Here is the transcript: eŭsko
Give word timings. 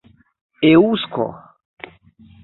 eŭsko 0.69 1.25